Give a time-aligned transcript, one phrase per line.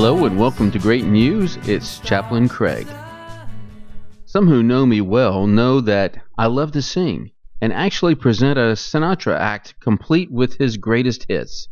[0.00, 1.56] Hello and welcome to Great News.
[1.66, 2.86] It's Chaplain Craig.
[4.26, 8.76] Some who know me well know that I love to sing and actually present a
[8.76, 11.66] Sinatra act complete with his greatest hits.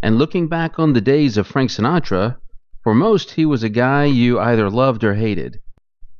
[0.00, 2.36] And looking back on the days of Frank Sinatra,
[2.84, 5.58] for most he was a guy you either loved or hated.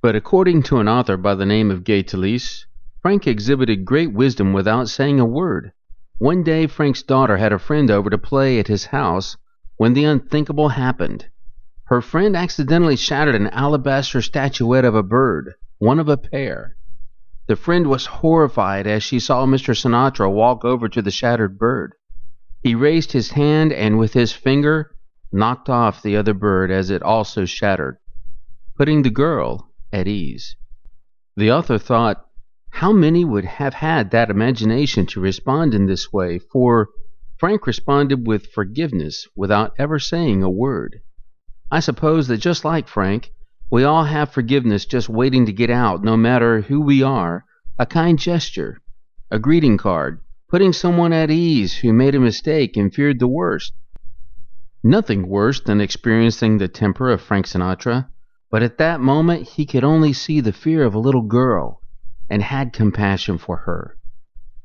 [0.02, 2.64] But according to an author by the name of Gay Talese,
[3.00, 5.70] Frank exhibited great wisdom without saying a word.
[6.18, 9.36] One day Frank's daughter had a friend over to play at his house
[9.78, 11.24] when the unthinkable happened.
[11.84, 16.76] Her friend accidentally shattered an alabaster statuette of a bird, one of a pair.
[17.46, 19.74] The friend was horrified as she saw Mr.
[19.74, 21.94] Sinatra walk over to the shattered bird.
[22.60, 24.90] He raised his hand and with his finger
[25.30, 27.98] knocked off the other bird as it also shattered,
[28.76, 30.56] putting the girl at ease.
[31.36, 32.26] The author thought,
[32.70, 36.88] how many would have had that imagination to respond in this way, for
[37.38, 41.00] Frank responded with forgiveness without ever saying a word.
[41.70, 43.30] I suppose that just like Frank,
[43.70, 47.44] we all have forgiveness just waiting to get out, no matter who we are,
[47.78, 48.78] a kind gesture,
[49.30, 53.72] a greeting card, putting someone at ease who made a mistake and feared the worst.
[54.82, 58.08] Nothing worse than experiencing the temper of Frank Sinatra,
[58.50, 61.82] but at that moment he could only see the fear of a little girl
[62.28, 63.96] and had compassion for her.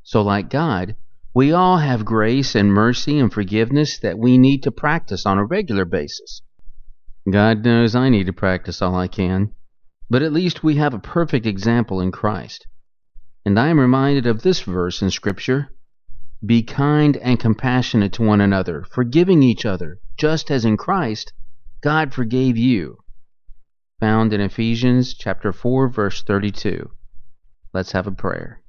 [0.02, 0.96] So, like God,
[1.34, 5.44] we all have grace and mercy and forgiveness that we need to practice on a
[5.44, 6.42] regular basis.
[7.28, 9.50] God knows I need to practice all I can,
[10.08, 12.68] but at least we have a perfect example in Christ.
[13.44, 15.70] And I am reminded of this verse in Scripture
[16.46, 21.32] Be kind and compassionate to one another, forgiving each other, just as in Christ
[21.82, 22.98] God forgave you.
[23.98, 26.90] Found in Ephesians chapter 4 verse 32.
[27.72, 28.63] Let's have a prayer.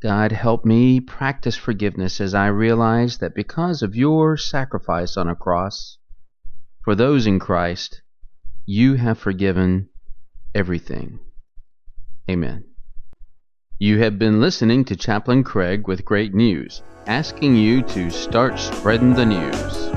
[0.00, 5.36] God, help me practice forgiveness as I realize that because of your sacrifice on a
[5.36, 5.98] cross,
[6.82, 8.00] for those in Christ,
[8.64, 9.90] you have forgiven
[10.54, 11.18] everything.
[12.30, 12.64] Amen.
[13.78, 19.12] You have been listening to Chaplain Craig with great news, asking you to start spreading
[19.12, 19.89] the news.